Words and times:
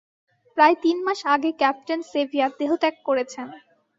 প্রায় 0.57 0.75
তিন 0.83 0.97
মাস 1.05 1.19
আগে 1.33 1.49
ক্যাপ্টেন 1.61 1.99
সেভিয়ার 2.11 2.51
দেহত্যাগ 2.59 2.95
করেছেন। 3.07 3.47